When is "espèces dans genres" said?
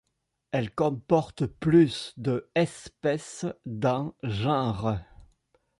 2.55-4.97